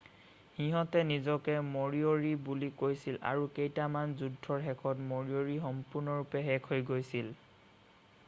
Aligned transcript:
সিহঁতে 0.53 1.01
নিজকে 1.09 1.57
মৰিঅ'ৰি 1.65 2.31
বুলি 2.47 2.69
কৈছিল 2.79 3.19
আৰু 3.31 3.43
কেইখনমান 3.59 4.15
যুদ্ধৰ 4.21 4.63
শেষত 4.69 5.05
মৰিঅ'ৰি 5.11 5.59
সম্পূৰ্ণৰূপে 5.67 6.41
শেষ 6.49 6.67
হৈ 6.73 6.81
গৈছিল 6.91 7.31